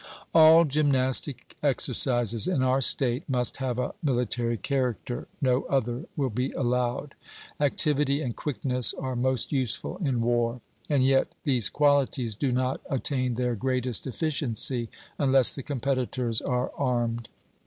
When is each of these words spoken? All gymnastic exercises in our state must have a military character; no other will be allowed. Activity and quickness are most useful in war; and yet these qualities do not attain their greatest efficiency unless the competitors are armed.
All 0.33 0.65
gymnastic 0.65 1.55
exercises 1.61 2.47
in 2.47 2.63
our 2.63 2.81
state 2.81 3.21
must 3.29 3.57
have 3.57 3.77
a 3.77 3.93
military 4.01 4.57
character; 4.57 5.27
no 5.43 5.61
other 5.65 6.07
will 6.17 6.31
be 6.31 6.51
allowed. 6.53 7.13
Activity 7.59 8.19
and 8.19 8.35
quickness 8.35 8.95
are 8.95 9.15
most 9.15 9.51
useful 9.51 9.97
in 9.97 10.21
war; 10.21 10.59
and 10.89 11.03
yet 11.05 11.27
these 11.43 11.69
qualities 11.69 12.33
do 12.33 12.51
not 12.51 12.81
attain 12.89 13.35
their 13.35 13.53
greatest 13.53 14.07
efficiency 14.07 14.89
unless 15.19 15.53
the 15.53 15.61
competitors 15.61 16.41
are 16.41 16.71
armed. 16.79 17.29